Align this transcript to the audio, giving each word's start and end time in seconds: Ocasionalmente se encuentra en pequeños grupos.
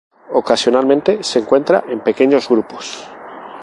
Ocasionalmente 0.33 1.21
se 1.21 1.37
encuentra 1.37 1.83
en 1.87 1.99
pequeños 1.99 2.49
grupos. 2.49 3.07